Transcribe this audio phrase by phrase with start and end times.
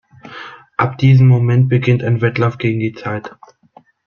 [0.77, 3.35] Ab diesem Moment beginnt ein Wettlauf gegen die Zeit.